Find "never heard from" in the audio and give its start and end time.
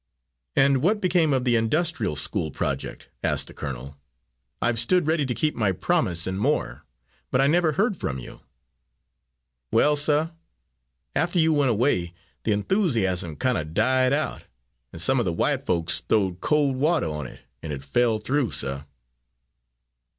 7.45-8.17